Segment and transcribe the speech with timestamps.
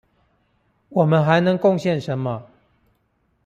[0.89, 2.47] 我們還能貢獻什麼？